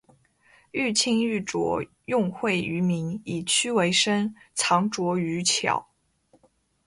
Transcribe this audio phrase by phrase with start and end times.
[0.71, 5.87] 欲清欲濁，用晦於明，以屈為伸，藏拙於巧